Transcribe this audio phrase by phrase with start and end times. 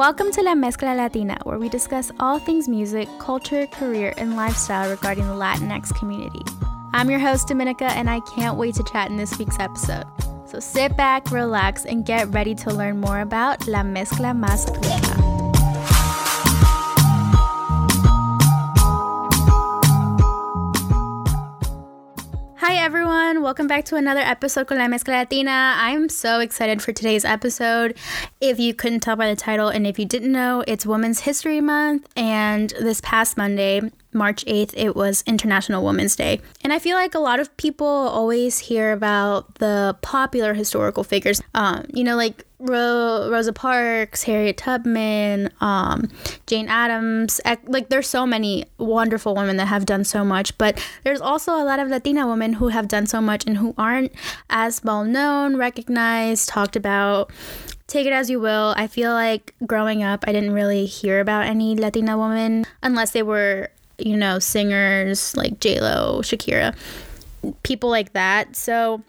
[0.00, 4.88] Welcome to La Mezcla Latina, where we discuss all things music, culture, career, and lifestyle
[4.88, 6.40] regarding the Latinx community.
[6.94, 10.06] I'm your host, Dominica, and I can't wait to chat in this week's episode.
[10.46, 15.19] So sit back, relax, and get ready to learn more about La Mezcla Más Rica.
[22.80, 25.74] Everyone, welcome back to another episode con la mezcla latina.
[25.76, 27.94] I'm so excited for today's episode.
[28.40, 31.60] If you couldn't tell by the title, and if you didn't know, it's Women's History
[31.60, 33.82] Month, and this past Monday,
[34.12, 36.40] March 8th, it was International Women's Day.
[36.62, 41.40] And I feel like a lot of people always hear about the popular historical figures,
[41.54, 46.08] um, you know, like Ro- Rosa Parks, Harriet Tubman, um,
[46.46, 47.40] Jane Addams.
[47.66, 51.64] Like, there's so many wonderful women that have done so much, but there's also a
[51.64, 54.12] lot of Latina women who have done so much and who aren't
[54.50, 57.30] as well known, recognized, talked about
[57.86, 58.72] take it as you will.
[58.76, 63.22] I feel like growing up, I didn't really hear about any Latina women unless they
[63.22, 63.70] were
[64.06, 66.74] you know, singers like J-Lo, Shakira,
[67.62, 68.56] people like that.
[68.56, 69.02] So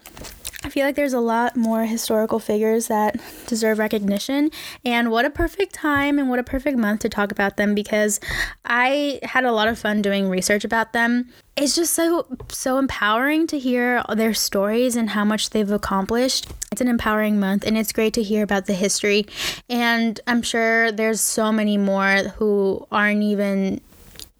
[0.64, 4.50] I feel like there's a lot more historical figures that deserve recognition.
[4.84, 8.20] And what a perfect time and what a perfect month to talk about them because
[8.64, 11.30] I had a lot of fun doing research about them.
[11.56, 16.46] It's just so so empowering to hear their stories and how much they've accomplished.
[16.70, 19.26] It's an empowering month and it's great to hear about the history.
[19.68, 23.80] And I'm sure there's so many more who aren't even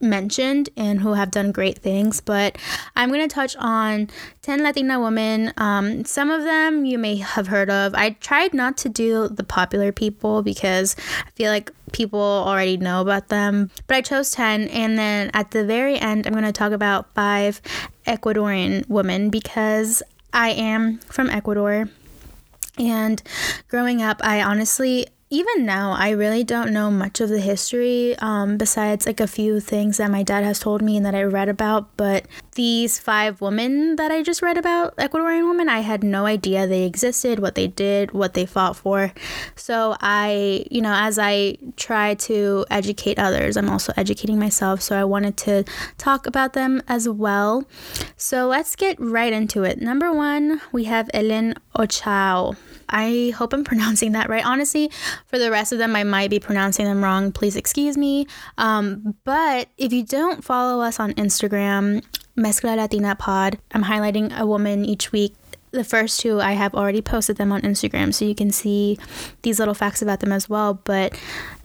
[0.03, 2.59] mentioned and who have done great things, but
[2.97, 4.11] I'm going to touch on
[4.43, 5.53] 10 Latina women.
[5.57, 7.95] Um, some of them you may have heard of.
[7.95, 13.01] I tried not to do the popular people because I feel like people already know
[13.01, 14.69] about them, but I chose 10.
[14.69, 17.61] And then at the very end, I'm going to talk about five
[18.07, 21.89] Ecuadorian women because I am from Ecuador.
[22.79, 23.23] And
[23.69, 28.59] growing up, I honestly even now, I really don't know much of the history um,
[28.59, 31.49] besides like a few things that my dad has told me and that I read
[31.49, 31.97] about.
[31.97, 36.67] But these five women that I just read about, Ecuadorian women, I had no idea
[36.67, 39.11] they existed, what they did, what they fought for.
[39.57, 44.83] So I, you know, as I try to educate others, I'm also educating myself.
[44.83, 45.65] So I wanted to
[45.97, 47.65] talk about them as well.
[48.19, 49.81] So let's get right into it.
[49.81, 52.55] Number one, we have Helen Ochoa.
[52.93, 54.45] I hope I'm pronouncing that right.
[54.45, 54.91] Honestly,
[55.27, 57.33] for the rest of them, I might be pronouncing them wrong.
[57.33, 58.27] Please excuse me.
[58.59, 62.05] Um, but if you don't follow us on Instagram,
[62.37, 65.35] Mezcla Latina Pod, I'm highlighting a woman each week
[65.73, 68.99] the first two I have already posted them on Instagram so you can see
[69.41, 71.19] these little facts about them as well but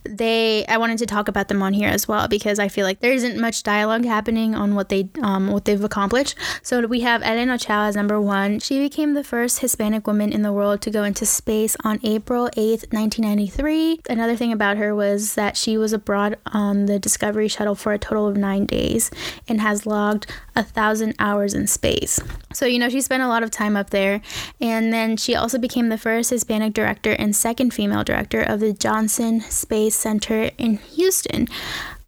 [0.09, 2.99] they I wanted to talk about them on here as well because I feel like
[2.99, 6.35] there isn't much dialogue happening on what they um, what they've accomplished.
[6.61, 8.59] So we have Elena Ochoa as number one.
[8.59, 12.49] She became the first Hispanic woman in the world to go into space on April
[12.55, 14.01] 8th, 1993.
[14.09, 17.99] Another thing about her was that she was abroad on the Discovery shuttle for a
[17.99, 19.11] total of nine days
[19.47, 22.19] and has logged a thousand hours in space.
[22.53, 24.21] So you know she spent a lot of time up there,
[24.59, 28.73] and then she also became the first Hispanic director and second female director of the
[28.73, 31.47] Johnson Space Center in Houston.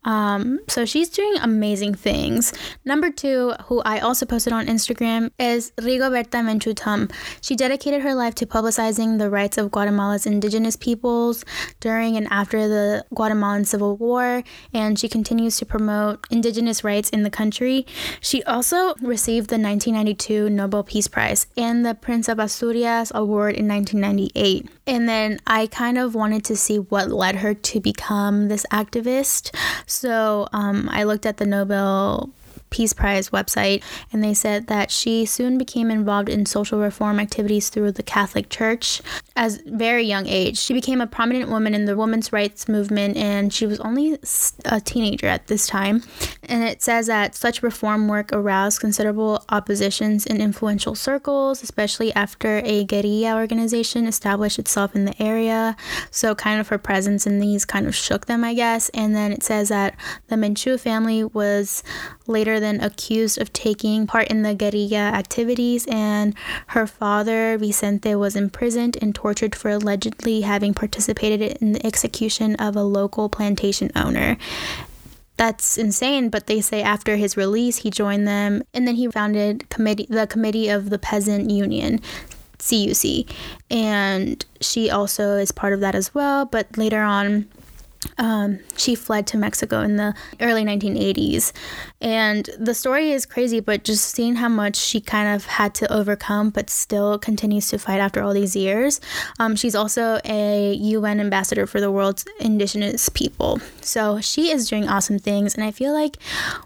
[0.06, 2.54] Um, so she's doing amazing things.
[2.86, 7.10] Number two, who I also posted on Instagram, is Rigoberta Menchú Tum.
[7.42, 11.44] She dedicated her life to publicizing the rights of Guatemala's indigenous peoples
[11.80, 17.24] during and after the Guatemalan Civil War, and she continues to promote indigenous rights in
[17.24, 17.86] the country.
[18.22, 23.68] She also received the 1992 Nobel Peace Prize and the Prince of Asturias Award in
[23.68, 24.70] 1998.
[24.90, 29.56] And then I kind of wanted to see what led her to become this activist.
[29.86, 32.32] So um, I looked at the Nobel
[32.72, 37.70] Peace Prize website, and they said that she soon became involved in social reform activities
[37.70, 39.02] through the Catholic Church
[39.36, 40.58] as very young age.
[40.58, 44.18] She became a prominent woman in the women's rights movement, and she was only
[44.66, 46.04] a teenager at this time.
[46.50, 52.62] And it says that such reform work aroused considerable oppositions in influential circles, especially after
[52.66, 55.78] a guerrilla organization established itself in the area.
[56.10, 58.90] So, kind of her presence in these kind of shook them, I guess.
[58.90, 59.96] And then it says that
[60.28, 61.84] the Menchú family was
[62.26, 66.34] later then accused of taking part in the guerrilla activities, and
[66.68, 72.76] her father, Vicente, was imprisoned and tortured for allegedly having participated in the execution of
[72.76, 74.36] a local plantation owner
[75.40, 79.70] that's insane but they say after his release he joined them and then he founded
[79.70, 81.98] committee the committee of the peasant union
[82.58, 83.26] CUC
[83.72, 87.48] and she also is part of that as well but later on
[88.18, 91.52] um, she fled to Mexico in the early 1980s.
[92.02, 95.92] And the story is crazy, but just seeing how much she kind of had to
[95.92, 99.02] overcome, but still continues to fight after all these years.
[99.40, 103.60] Um, she's also a UN ambassador for the world's indigenous people.
[103.82, 105.56] So she is doing awesome things.
[105.56, 106.18] And I feel like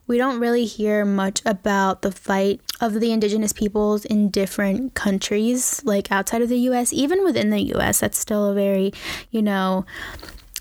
[0.07, 5.83] we don't really hear much about the fight of the indigenous peoples in different countries,
[5.83, 7.99] like outside of the US, even within the US.
[7.99, 8.93] That's still a very,
[9.31, 9.85] you know,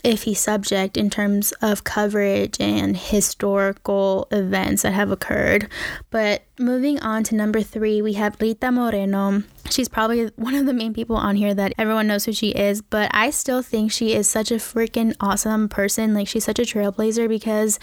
[0.05, 5.69] iffy subject in terms of coverage and historical events that have occurred.
[6.11, 9.45] But moving on to number three, we have Rita Moreno.
[9.71, 12.83] She's probably one of the main people on here that everyone knows who she is,
[12.83, 16.15] but I still think she is such a freaking awesome person.
[16.15, 17.79] Like, she's such a trailblazer because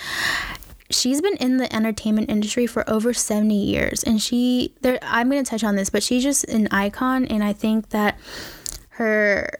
[0.91, 5.43] she's been in the entertainment industry for over 70 years and she there i'm going
[5.43, 8.17] to touch on this but she's just an icon and i think that
[8.89, 9.59] her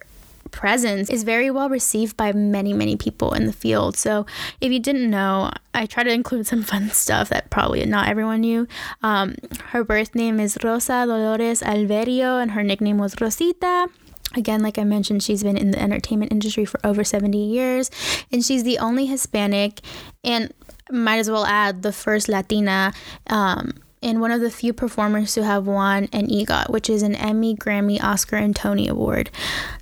[0.51, 3.97] presence is very well received by many, many people in the field.
[3.97, 4.25] So,
[4.61, 8.41] if you didn't know, I try to include some fun stuff that probably not everyone
[8.41, 8.67] knew.
[9.01, 9.35] Um,
[9.65, 13.87] her birth name is Rosa Dolores Alverio, and her nickname was Rosita.
[14.35, 17.89] Again, like I mentioned, she's been in the entertainment industry for over 70 years,
[18.31, 19.81] and she's the only Hispanic,
[20.23, 20.53] and
[20.91, 22.93] might as well add the first Latina.
[23.27, 27.15] Um, and one of the few performers to have won an EGOT, which is an
[27.15, 29.29] Emmy, Grammy, Oscar, and Tony Award.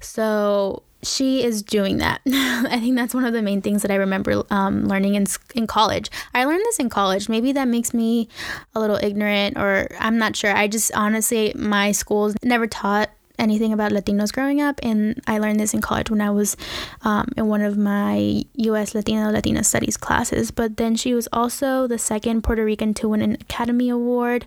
[0.01, 2.21] So she is doing that.
[2.27, 5.25] I think that's one of the main things that I remember um, learning in
[5.55, 6.09] in college.
[6.33, 7.29] I learned this in college.
[7.29, 8.27] Maybe that makes me
[8.73, 10.55] a little ignorant, or I'm not sure.
[10.55, 15.59] I just honestly, my schools never taught anything about Latinos growing up, and I learned
[15.59, 16.57] this in college when I was
[17.03, 18.95] um, in one of my U.S.
[18.95, 20.51] Latino Latina Studies classes.
[20.51, 24.45] But then she was also the second Puerto Rican to win an Academy Award.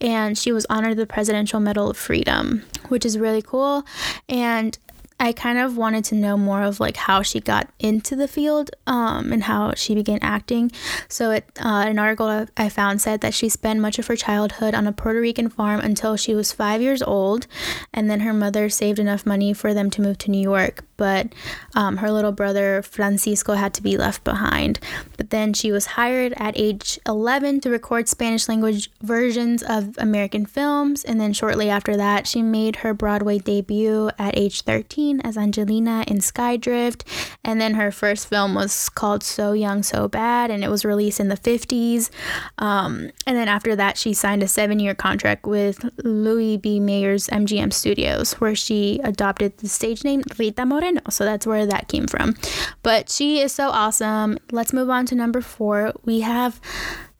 [0.00, 3.84] And she was honored the Presidential Medal of Freedom, which is really cool.
[4.28, 4.76] And
[5.18, 8.70] I kind of wanted to know more of like how she got into the field
[8.86, 10.70] um, and how she began acting.
[11.08, 14.74] So, it, uh, an article I found said that she spent much of her childhood
[14.74, 17.46] on a Puerto Rican farm until she was five years old,
[17.92, 21.32] and then her mother saved enough money for them to move to New York but
[21.74, 24.78] um, her little brother Francisco had to be left behind.
[25.16, 30.46] But then she was hired at age 11 to record Spanish language versions of American
[30.46, 35.36] films, and then shortly after that, she made her Broadway debut at age 13 as
[35.36, 37.02] Angelina in Skydrift,
[37.44, 41.20] and then her first film was called So Young, So Bad, and it was released
[41.20, 42.10] in the 50s.
[42.58, 46.80] Um, and then after that, she signed a seven year contract with Louis B.
[46.80, 51.02] Mayer's MGM Studios, where she adopted the stage name Rita Moreno Moreno.
[51.10, 52.36] So that's where that came from.
[52.82, 54.38] But she is so awesome.
[54.50, 55.92] Let's move on to number four.
[56.04, 56.60] We have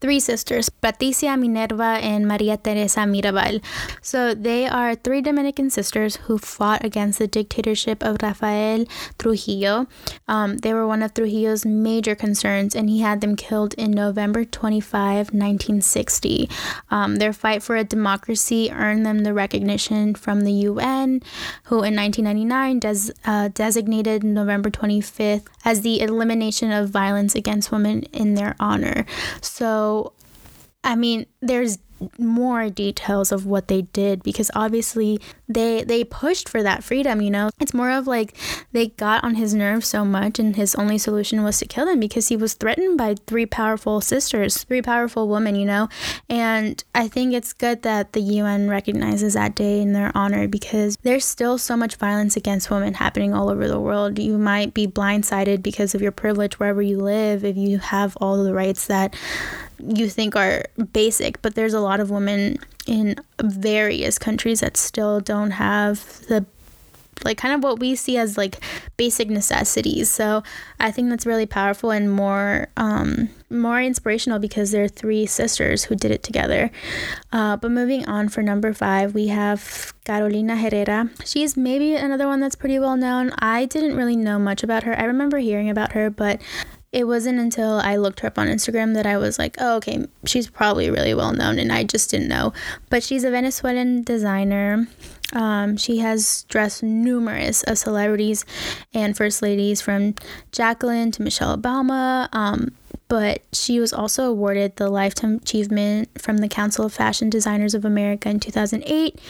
[0.00, 3.62] three sisters, Patricia Minerva and Maria Teresa Mirabal.
[4.02, 8.84] So they are three Dominican sisters who fought against the dictatorship of Rafael
[9.18, 9.86] Trujillo.
[10.28, 14.44] Um, they were one of Trujillo's major concerns, and he had them killed in November
[14.44, 16.48] 25, 1960.
[16.90, 21.22] Um, their fight for a democracy earned them the recognition from the UN,
[21.64, 28.02] who in 1999 des- uh, designated November 25th as the elimination of violence against women
[28.12, 29.04] in their honor.
[29.40, 29.85] So
[30.84, 31.78] I mean, there's
[32.18, 37.30] more details of what they did because obviously they they pushed for that freedom you
[37.30, 37.50] know?
[37.60, 38.36] It's more of like
[38.72, 42.00] they got on his nerves so much and his only solution was to kill him
[42.00, 45.88] because he was threatened by three powerful sisters three powerful women you know?
[46.28, 50.96] And i think it's good that the un recognizes that day in their honor because
[51.02, 54.18] there's still so much violence against women happening all over the world.
[54.18, 58.42] You might be blindsided because of your privilege wherever you live if you have all
[58.42, 59.14] the rights that
[59.78, 65.20] you think are basic, but there's a lot of women in various countries that still
[65.20, 66.46] don't have the
[67.24, 68.62] like kind of what we see as like
[68.96, 70.10] basic necessities.
[70.10, 70.42] So
[70.78, 75.94] I think that's really powerful and more um, more inspirational because they're three sisters who
[75.94, 76.70] did it together.
[77.32, 81.10] Uh, but moving on for number five, we have Carolina Herrera.
[81.24, 83.32] She's maybe another one that's pretty well known.
[83.38, 84.98] I didn't really know much about her.
[84.98, 86.40] I remember hearing about her, but
[86.92, 90.06] it wasn't until I looked her up on Instagram that I was like, oh, okay,
[90.24, 92.52] she's probably really well known, and I just didn't know.
[92.90, 94.86] But she's a Venezuelan designer.
[95.32, 98.44] Um, she has dressed numerous of celebrities
[98.94, 100.14] and first ladies from
[100.52, 102.28] Jacqueline to Michelle Obama.
[102.32, 102.72] Um,
[103.08, 107.84] but she was also awarded the Lifetime Achievement from the Council of Fashion Designers of
[107.84, 109.20] America in 2008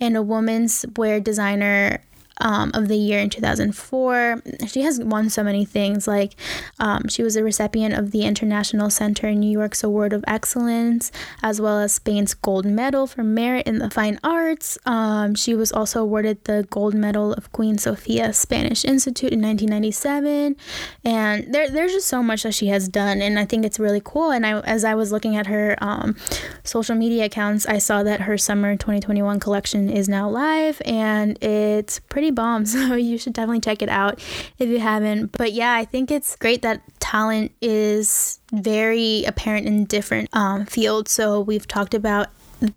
[0.00, 2.02] and a Women's Wear Designer
[2.38, 4.42] um, of the year in 2004.
[4.66, 6.06] She has won so many things.
[6.06, 6.34] Like
[6.78, 11.12] um, she was a recipient of the International Center in New York's Award of Excellence,
[11.42, 14.78] as well as Spain's Gold Medal for Merit in the Fine Arts.
[14.86, 20.56] Um, she was also awarded the Gold Medal of Queen Sofia Spanish Institute in 1997.
[21.04, 24.00] And there, there's just so much that she has done, and I think it's really
[24.02, 24.30] cool.
[24.30, 26.16] And I, as I was looking at her um,
[26.64, 31.98] social media accounts, I saw that her summer 2021 collection is now live, and it's
[31.98, 32.66] pretty bomb.
[32.72, 34.18] So you should definitely check it out
[34.58, 35.32] if you haven't.
[35.32, 41.10] But yeah, I think it's great that talent is very apparent in different um, fields.
[41.10, 42.28] So we've talked about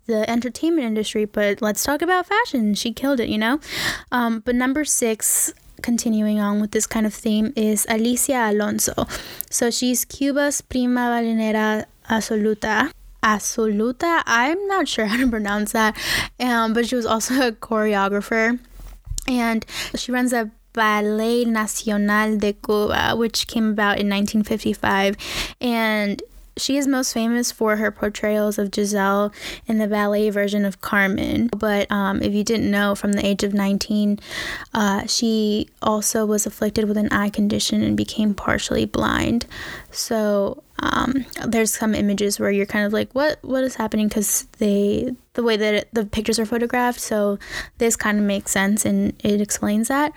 [0.06, 2.74] the entertainment industry, but let's talk about fashion.
[2.74, 3.60] She killed it, you know?
[4.12, 9.06] Um, but number six, continuing on with this kind of theme, is Alicia Alonso.
[9.50, 12.90] So she's Cuba's prima ballerina absoluta.
[13.22, 14.22] Absoluta.
[14.26, 15.96] I'm not sure how to pronounce that,
[16.38, 18.58] um, but she was also a choreographer
[19.28, 19.64] and
[19.94, 25.16] she runs a Ballet Nacional de Cuba, which came about in 1955.
[25.60, 26.22] And
[26.58, 29.32] she is most famous for her portrayals of Giselle
[29.66, 31.48] in the ballet version of Carmen.
[31.48, 34.18] But um, if you didn't know, from the age of 19,
[34.72, 39.46] uh, she also was afflicted with an eye condition and became partially blind.
[39.90, 44.08] So um, there's some images where you're kind of like, what what is happening?
[44.08, 47.00] Because they the way that it, the pictures are photographed.
[47.00, 47.38] So
[47.78, 50.12] this kind of makes sense and it explains that.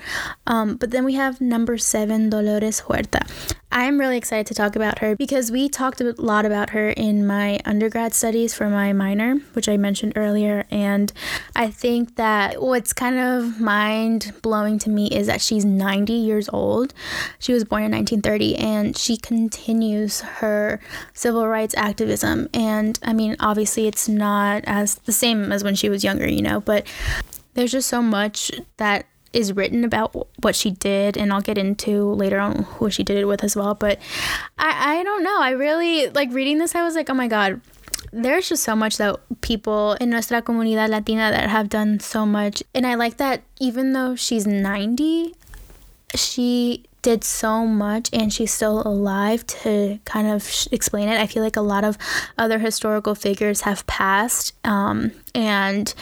[0.48, 3.28] Um, but then we have number seven, Dolores Huerta.
[3.72, 7.28] I'm really excited to talk about her because we talked a lot about her in
[7.28, 10.66] my undergrad studies for my minor, which I mentioned earlier.
[10.72, 11.14] And
[11.56, 16.50] I think that what's kind of mind blowing to me is that she's 90 years
[16.52, 16.96] old.
[17.38, 20.80] She was born in 1930 and she continues her
[21.14, 22.50] civil rights activism.
[22.56, 26.44] And I mean, obviously, it's not as the same as when she was younger, you
[26.44, 26.86] know, but
[27.56, 32.14] there's just so much that is written about what she did and I'll get into
[32.14, 34.00] later on who she did it with as well but
[34.58, 35.40] I, I don't know.
[35.40, 37.62] I really like reading this I was like oh my god
[38.12, 42.64] there's just so much that people in nuestra comunidad latina that have done so much
[42.74, 45.36] and I like that even though she's 90
[46.16, 51.20] she did so much and she's still alive to kind of sh- explain it.
[51.20, 51.98] I feel like a lot of
[52.38, 55.94] other historical figures have passed um, and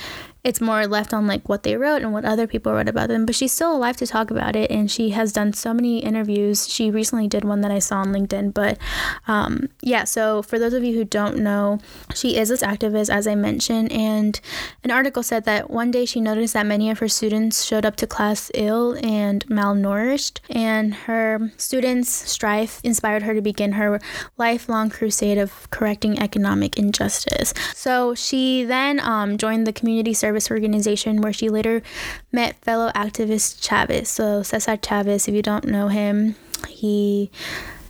[0.47, 3.25] it's more left on like what they wrote and what other people wrote about them.
[3.25, 6.69] But she's still alive to talk about it, and she has done so many interviews.
[6.69, 8.53] She recently did one that I saw on LinkedIn.
[8.53, 8.77] But
[9.27, 11.79] um, yeah, so for those of you who don't know,
[12.15, 14.39] she is this activist, as I mentioned, and
[14.85, 17.97] an article said that one day she noticed that many of her students showed up
[17.97, 23.99] to class ill and malnourished, and her students' strife inspired her to begin her
[24.37, 27.53] lifelong crusade of correcting economic injustice.
[27.75, 31.81] So she then um, joined the community service organization where she later
[32.31, 34.09] met fellow activist Chavez.
[34.09, 36.35] So Cesar Chavez, if you don't know him,
[36.67, 37.31] he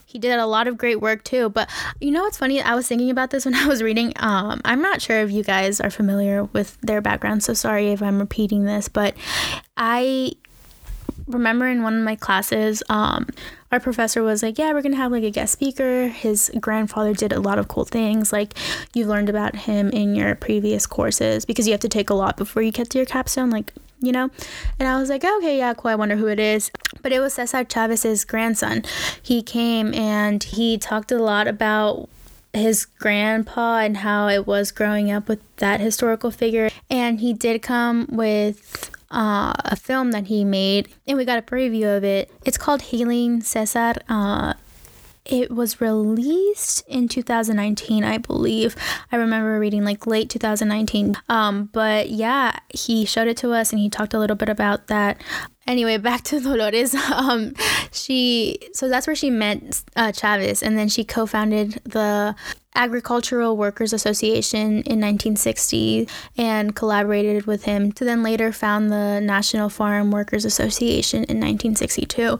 [0.05, 1.49] he did a lot of great work too.
[1.49, 2.61] But you know what's funny?
[2.61, 4.13] I was thinking about this when I was reading.
[4.15, 8.01] Um, I'm not sure if you guys are familiar with their background, so sorry if
[8.01, 9.15] I'm repeating this, but
[9.75, 10.31] I
[11.27, 13.27] remember in one of my classes, um,
[13.71, 16.07] our professor was like, Yeah, we're gonna have like a guest speaker.
[16.07, 18.31] His grandfather did a lot of cool things.
[18.31, 18.53] Like
[18.93, 22.37] you've learned about him in your previous courses because you have to take a lot
[22.37, 24.29] before you get to your capstone, like, you know?
[24.79, 25.91] And I was like, Okay, yeah, cool.
[25.91, 26.71] I wonder who it is.
[27.01, 28.83] But it was Cesar Chavez's grandson.
[29.21, 32.09] He came and he talked a lot about
[32.53, 36.69] his grandpa and how it was growing up with that historical figure.
[36.89, 41.41] And he did come with uh, a film that he made, and we got a
[41.41, 42.31] preview of it.
[42.45, 43.95] It's called Hailing Cesar.
[44.09, 44.53] Uh,
[45.29, 48.75] it was released in 2019, I believe.
[49.11, 51.15] I remember reading like late 2019.
[51.27, 54.87] Um, but yeah, he showed it to us and he talked a little bit about
[54.87, 55.21] that.
[55.65, 56.95] Anyway, back to Dolores.
[56.95, 57.53] Um,
[57.91, 62.35] she so that's where she met uh, Chavez, and then she co-founded the
[62.77, 66.07] Agricultural Workers Association in 1960
[66.37, 72.39] and collaborated with him to then later found the National Farm Workers Association in 1962.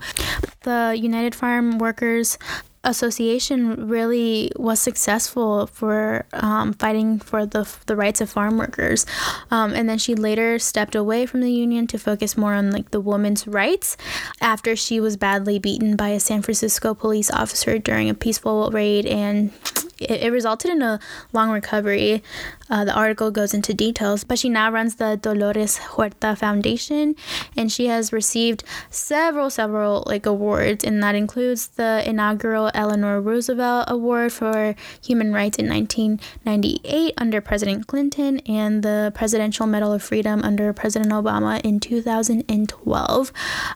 [0.62, 2.38] The United Farm Workers
[2.84, 9.06] association really was successful for um, fighting for the, the rights of farm workers.
[9.52, 12.92] Um, and then she later stepped away from the union to focus more on like
[12.92, 13.98] the woman's rights
[14.40, 19.06] after she was badly beaten by a San Francisco police officer during a peaceful raid
[19.06, 19.52] and
[20.00, 21.00] it, it resulted in a
[21.34, 22.24] long recovery.
[22.70, 27.16] Uh, the article goes into details, but she now runs the Dolores Huerta Foundation,
[27.56, 33.86] and she has received several, several like awards, and that includes the inaugural Eleanor Roosevelt
[33.88, 40.42] Award for Human Rights in 1998 under President Clinton, and the Presidential Medal of Freedom
[40.44, 43.32] under President Obama in 2012.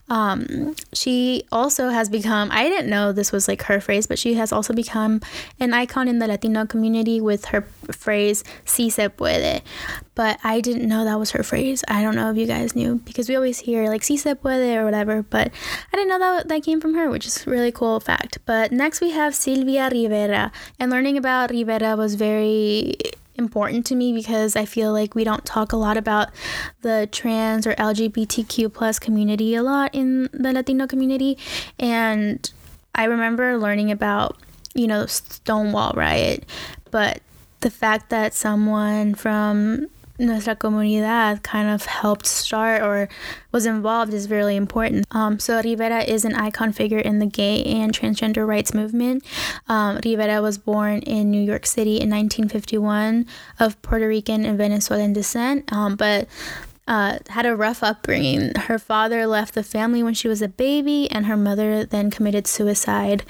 [0.10, 4.36] Um, she also has become, I didn't know this was like her phrase, but she
[4.36, 5.22] has also become
[5.60, 8.44] an icon in the Latino community with her phrase,
[8.82, 9.62] si se puede.
[10.16, 11.84] But I didn't know that was her phrase.
[11.88, 14.76] I don't know if you guys knew because we always hear like si se puede
[14.78, 15.52] or whatever, but
[15.94, 18.40] I didn't know that that came from her, which is really cool fact.
[18.46, 22.96] But next we have Silvia Rivera, and learning about Rivera was very
[23.36, 26.30] important to me because I feel like we don't talk a lot about
[26.82, 31.38] the trans or LGBTQ plus community a lot in the Latino community.
[31.80, 32.52] And
[32.94, 34.38] I remember learning about,
[34.74, 36.46] you know, Stonewall riot,
[36.92, 37.22] but
[37.62, 39.88] the fact that someone from
[40.22, 43.10] nuestra comunidad kind of helped start or
[43.52, 45.06] was involved is really important.
[45.12, 49.26] Um, so Rivera is an icon figure in the gay and transgender rights movement.
[49.68, 53.26] Um, Rivera was born in New York City in 1951
[53.60, 56.28] of Puerto Rican and Venezuelan descent, um, but
[56.88, 58.54] uh, had a rough upbringing.
[58.56, 62.48] Her father left the family when she was a baby, and her mother then committed
[62.48, 63.24] suicide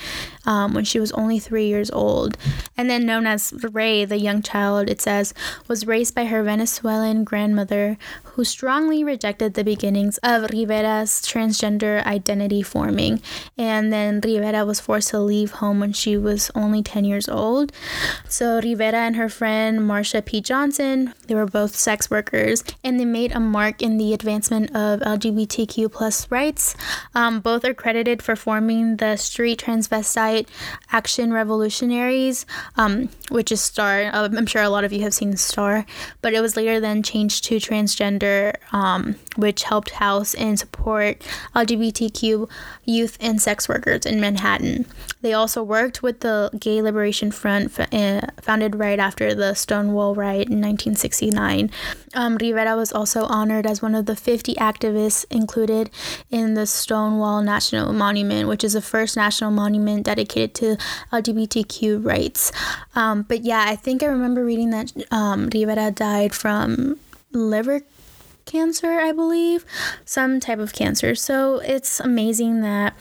[0.46, 2.38] um, when she was only three years old.
[2.78, 5.34] And then, known as Ray, the young child, it says,
[5.68, 12.64] was raised by her Venezuelan grandmother, who strongly rejected the beginnings of Rivera's transgender identity
[12.64, 13.22] forming.
[13.58, 17.74] And then Rivera was forced to leave home when she was only 10 years old.
[18.28, 20.40] So, Rivera and her friend Marsha P.
[20.40, 25.00] Johnson, they were both sex workers, and they made a mark in the advancement of
[25.02, 26.76] LGBTQ plus rights.
[27.16, 30.48] Um, both are credited for forming the Street Transvestite
[30.92, 32.46] Action Revolutionaries,
[32.76, 34.06] um, which is STAR.
[34.14, 35.86] Uh, I'm sure a lot of you have seen STAR,
[36.22, 41.22] but it was later then changed to Transgender, um, which helped house and support
[41.56, 42.50] LGBTQ
[42.86, 44.86] youth and sex workers in Manhattan.
[45.22, 50.50] They also worked with the Gay Liberation Front, uh, founded right after the Stonewall riot
[50.50, 51.70] in 1969.
[52.14, 55.90] Um, Rivera was also honored as one of the 50 activists included
[56.30, 60.78] in the Stonewall National Monument, which is the first national monument dedicated to
[61.12, 62.52] LGBTQ rights.
[62.94, 67.00] Um, but yeah, I think I remember reading that um, Rivera died from
[67.32, 67.82] liver
[68.46, 69.66] cancer, I believe,
[70.06, 71.16] some type of cancer.
[71.16, 72.96] So it's amazing that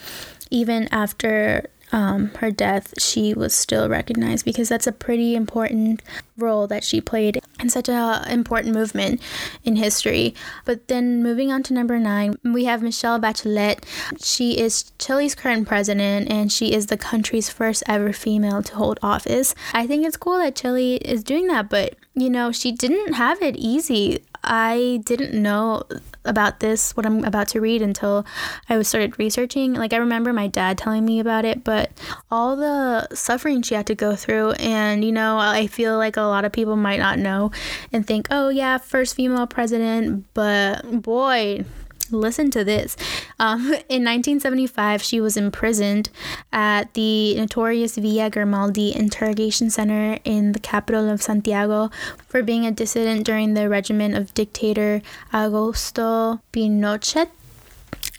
[0.50, 6.02] even after um, her death, she was still recognized because that's a pretty important
[6.36, 9.20] role that she played in such an important movement
[9.64, 10.34] in history.
[10.64, 13.84] But then moving on to number nine, we have Michelle Bachelet.
[14.22, 18.98] She is Chile's current president and she is the country's first ever female to hold
[19.02, 19.54] office.
[19.74, 23.40] I think it's cool that Chile is doing that, but you know, she didn't have
[23.42, 24.24] it easy.
[24.42, 25.82] I didn't know
[26.24, 28.26] about this, what I'm about to read, until
[28.68, 29.74] I was started researching.
[29.74, 31.90] Like, I remember my dad telling me about it, but
[32.30, 36.22] all the suffering she had to go through, and you know, I feel like a
[36.22, 37.50] lot of people might not know
[37.92, 41.64] and think, oh, yeah, first female president, but boy,
[42.12, 42.96] listen to this.
[43.38, 46.10] Um, in 1975, she was imprisoned
[46.52, 51.90] at the notorious Villa Grimaldi interrogation center in the capital of Santiago
[52.26, 57.28] for being a dissident during the regime of dictator Augusto Pinochet.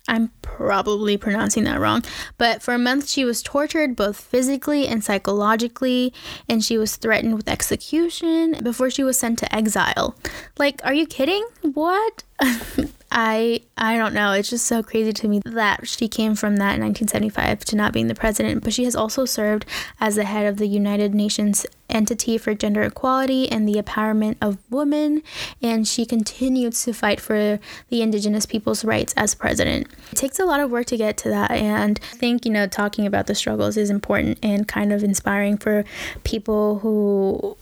[0.07, 2.03] I'm probably pronouncing that wrong.
[2.37, 6.13] But for a month, she was tortured both physically and psychologically,
[6.49, 10.15] and she was threatened with execution before she was sent to exile.
[10.57, 11.45] Like, are you kidding?
[11.61, 12.23] What?
[13.11, 14.31] I I don't know.
[14.31, 17.91] It's just so crazy to me that she came from that in 1975 to not
[17.91, 18.63] being the president.
[18.63, 19.65] But she has also served
[19.99, 24.57] as the head of the United Nations entity for gender equality and the empowerment of
[24.69, 25.23] women,
[25.61, 29.87] and she continues to fight for the indigenous people's rights as president.
[30.13, 32.65] It takes a lot of work to get to that, and I think you know
[32.65, 35.83] talking about the struggles is important and kind of inspiring for
[36.23, 37.57] people who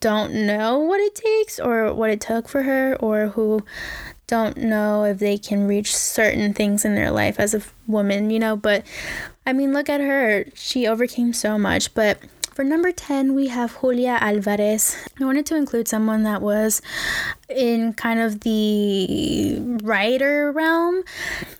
[0.00, 3.64] don't know what it takes or what it took for her or who
[4.32, 8.38] don't know if they can reach certain things in their life as a woman, you
[8.38, 8.56] know.
[8.56, 8.82] But
[9.44, 10.46] I mean, look at her.
[10.54, 11.92] She overcame so much.
[11.92, 12.18] But
[12.54, 14.96] for number 10, we have Julia Alvarez.
[15.20, 16.80] I wanted to include someone that was
[17.50, 21.02] in kind of the writer realm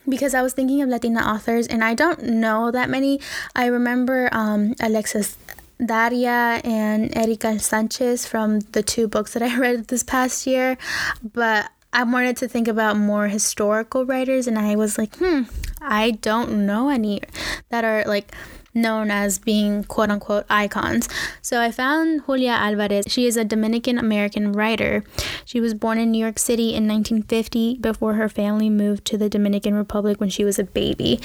[0.09, 3.19] because I was thinking of Latina authors and I don't know that many.
[3.55, 5.37] I remember um, Alexis
[5.77, 10.75] Daria and Erika Sanchez from the two books that I read this past year,
[11.21, 15.43] but I wanted to think about more historical writers, and I was like, hmm,
[15.79, 17.21] I don't know any
[17.69, 18.33] that are like
[18.73, 21.07] known as being quote unquote icons.
[21.41, 23.05] So I found Julia Alvarez.
[23.07, 25.03] She is a Dominican American writer.
[25.45, 29.29] She was born in New York City in 1950 before her family moved to the
[29.29, 31.19] Dominican Republic when she was a baby.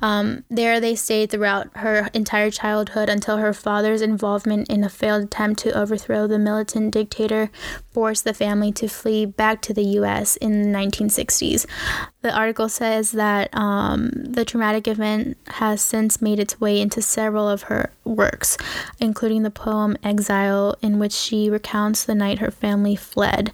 [0.00, 5.24] Um, there they stayed throughout her entire childhood until her father's involvement in a failed
[5.24, 7.50] attempt to overthrow the militant dictator
[7.90, 11.66] forced the family to flee back to the US in the 1960s.
[12.24, 17.46] The article says that um, the traumatic event has since made its way into several
[17.46, 18.56] of her works,
[18.98, 23.52] including the poem Exile, in which she recounts the night her family fled.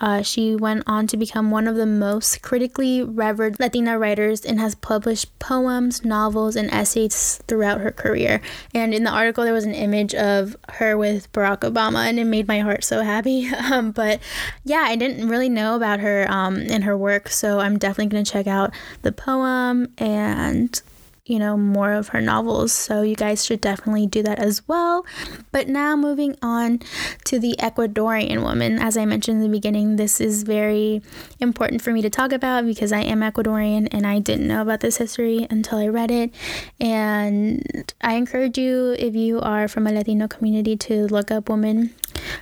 [0.00, 4.60] Uh, she went on to become one of the most critically revered Latina writers and
[4.60, 8.40] has published poems, novels, and essays throughout her career.
[8.72, 12.24] And in the article, there was an image of her with Barack Obama, and it
[12.24, 13.50] made my heart so happy.
[13.72, 14.20] Um, but
[14.64, 18.24] yeah, I didn't really know about her um, and her work, so I'm definitely going
[18.24, 18.72] to check out
[19.02, 20.80] the poem and
[21.24, 22.72] you know, more of her novels.
[22.72, 25.06] So you guys should definitely do that as well.
[25.52, 26.80] But now moving on
[27.26, 28.80] to the Ecuadorian woman.
[28.80, 31.00] As I mentioned in the beginning, this is very
[31.38, 34.80] important for me to talk about because I am Ecuadorian and I didn't know about
[34.80, 36.34] this history until I read it.
[36.80, 41.94] And I encourage you, if you are from a Latino community, to look up women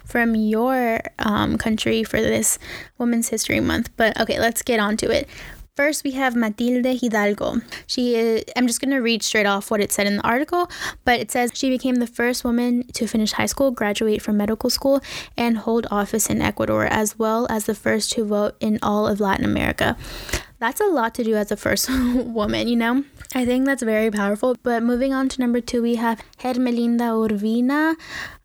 [0.06, 2.58] from your um, country for this
[2.96, 3.90] Women's History Month.
[3.98, 5.28] But okay, let's get on to it.
[5.76, 7.56] First, we have Matilde Hidalgo.
[7.86, 10.68] She is, I'm just going to read straight off what it said in the article,
[11.04, 14.68] but it says she became the first woman to finish high school, graduate from medical
[14.68, 15.00] school,
[15.36, 19.20] and hold office in Ecuador, as well as the first to vote in all of
[19.20, 19.96] Latin America.
[20.60, 23.04] That's a lot to do as a first woman, you know?
[23.34, 24.56] I think that's very powerful.
[24.62, 27.96] But moving on to number two, we have Hermelinda Urvina.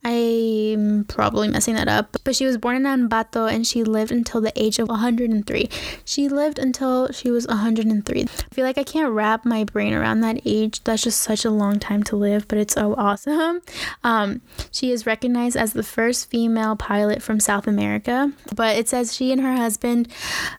[0.06, 4.40] I'm probably messing that up, but she was born in Ambato and she lived until
[4.40, 5.68] the age of 103.
[6.06, 8.22] She lived until she was 103.
[8.22, 10.84] I feel like I can't wrap my brain around that age.
[10.84, 13.62] That's just such a long time to live, but it's so awesome.
[14.04, 19.16] Um, she is recognized as the first female pilot from South America, but it says
[19.16, 20.10] she and her husband,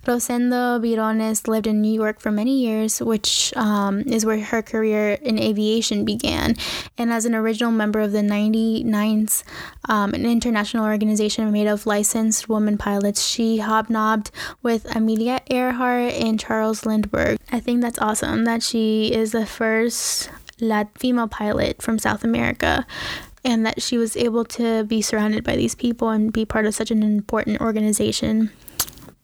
[0.05, 5.13] Rosendo Virones, lived in New York for many years, which um, is where her career
[5.23, 6.57] in aviation began.
[6.99, 9.07] And as an original member of the 99
[9.89, 13.25] um, an international organization made of licensed women pilots.
[13.25, 14.31] She hobnobbed
[14.63, 17.39] with Amelia Earhart and Charles Lindbergh.
[17.53, 22.87] I think that's awesome that she is the first Lat female pilot from South America
[23.45, 26.75] and that she was able to be surrounded by these people and be part of
[26.75, 28.51] such an important organization.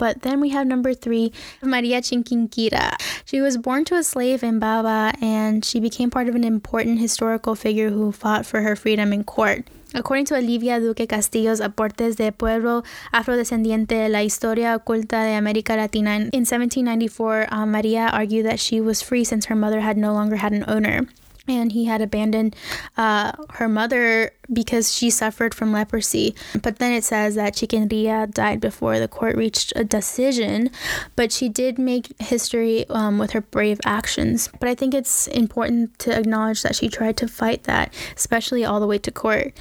[0.02, 1.30] But then we have number three,
[1.62, 2.98] Maria Chiquinquira.
[3.24, 6.98] She was born to a slave in Baba and she became part of an important
[6.98, 9.62] historical figure who fought for her freedom in court.
[9.94, 12.82] According to Olivia Duque Castillo's Aportes de Pueblo
[13.14, 18.80] Afrodescendiente de la Historia Oculta de América Latina, in 1794, uh, Maria argued that she
[18.80, 21.06] was free since her mother had no longer had an owner
[21.48, 22.54] and he had abandoned
[22.96, 26.34] uh, her mother because she suffered from leprosy.
[26.62, 30.70] But then it says that Chiquinquira died before the court reached a decision,
[31.16, 34.48] but she did make history um, with her brave actions.
[34.60, 38.80] But I think it's important to acknowledge that she tried to fight that, especially all
[38.80, 39.52] the way to court.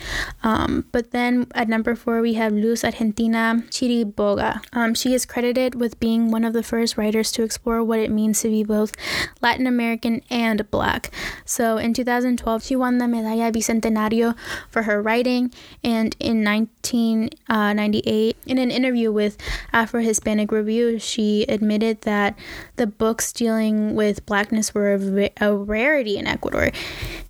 [0.43, 4.63] Um, but then at number four, we have Luz Argentina Chiriboga.
[4.73, 8.11] Um, she is credited with being one of the first writers to explore what it
[8.11, 8.93] means to be both
[9.41, 11.11] Latin American and Black.
[11.45, 14.35] So in 2012, she won the Medalla Bicentenario
[14.71, 15.53] for her writing.
[15.83, 19.37] And in 1998, in an interview with
[19.73, 22.37] Afro Hispanic Review, she admitted that
[22.77, 26.71] the books dealing with blackness were a, a rarity in Ecuador.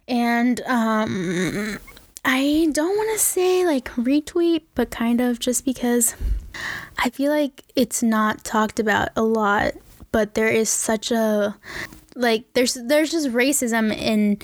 [0.07, 1.79] And um,
[2.23, 6.15] I don't want to say like retweet, but kind of just because
[6.97, 9.73] I feel like it's not talked about a lot,
[10.11, 11.57] but there is such a
[12.15, 14.37] like there's there's just racism in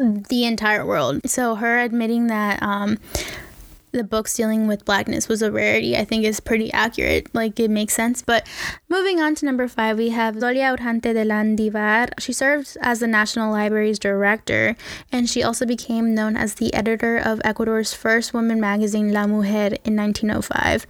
[0.00, 1.20] the entire world.
[1.26, 2.98] So her admitting that um,
[3.92, 7.32] the books dealing with blackness was a rarity, I think is pretty accurate.
[7.34, 8.22] Like it makes sense.
[8.22, 8.46] But
[8.88, 12.10] moving on to number five, we have Zoila Ugarte de Landivar.
[12.18, 14.76] She served as the National Library's director,
[15.12, 19.76] and she also became known as the editor of Ecuador's first woman magazine, La Mujer,
[19.84, 20.86] in 1905.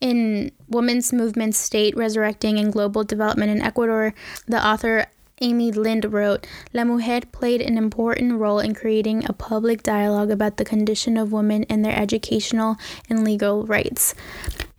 [0.00, 4.14] In Women's Movement State, Restructuring and Global Development in Ecuador,
[4.46, 5.06] the author
[5.42, 10.58] Amy Lind wrote, La Mujer played an important role in creating a public dialogue about
[10.58, 12.76] the condition of women and their educational
[13.08, 14.14] and legal rights.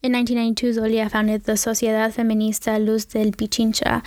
[0.04, 4.04] In 1992, Zoila founded the Sociedad Feminista Luz del Pichincha.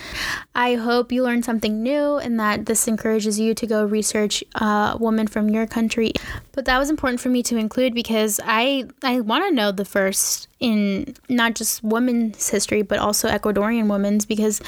[0.55, 4.97] I hope you learned something new and that this encourages you to go research uh,
[5.01, 6.13] women from your country.
[6.53, 9.85] But that was important for me to include because I, I want to know the
[9.85, 14.61] first in not just women's history, but also Ecuadorian women's because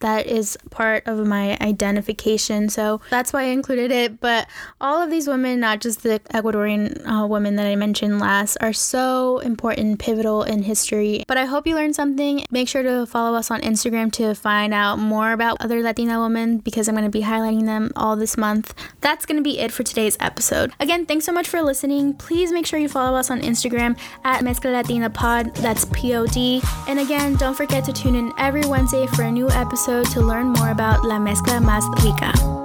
[0.00, 2.68] that is part of my identification.
[2.68, 4.20] So that's why I included it.
[4.20, 4.48] But
[4.80, 8.72] all of these women, not just the Ecuadorian uh, women that I mentioned last, are
[8.72, 11.24] so important, pivotal in history.
[11.28, 12.44] But I hope you learned something.
[12.50, 16.58] Make sure to follow us on Instagram to find out more about other Latina women
[16.58, 18.74] because I'm going to be highlighting them all this month.
[19.00, 20.72] That's going to be it for today's episode.
[20.80, 22.14] Again, thanks so much for listening.
[22.14, 25.54] Please make sure you follow us on Instagram at Mezcla Latina Pod.
[25.56, 26.62] That's P O D.
[26.88, 30.48] And again, don't forget to tune in every Wednesday for a new episode to learn
[30.48, 32.63] more about La Mezcla Más Rica.